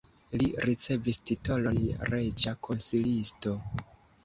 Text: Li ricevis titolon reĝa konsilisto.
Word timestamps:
Li 0.41 0.45
ricevis 0.69 1.19
titolon 1.31 1.79
reĝa 2.15 2.57
konsilisto. 2.71 3.57